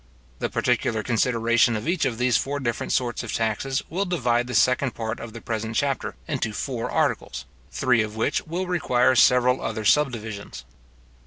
The 0.39 0.49
particular 0.49 1.03
consideration 1.03 1.75
of 1.75 1.87
each 1.87 2.05
of 2.05 2.17
these 2.17 2.35
four 2.35 2.59
different 2.59 2.91
sorts 2.91 3.21
of 3.21 3.31
taxes 3.31 3.83
will 3.87 4.05
divide 4.05 4.47
the 4.47 4.55
second 4.55 4.95
part 4.95 5.19
of 5.19 5.31
the 5.33 5.41
present 5.41 5.75
chapter 5.75 6.15
into 6.27 6.53
four 6.53 6.89
articles, 6.89 7.45
three 7.71 8.01
of 8.01 8.15
which 8.15 8.41
will 8.47 8.65
require 8.65 9.13
several 9.15 9.61
other 9.61 9.85
subdivisions. 9.85 10.65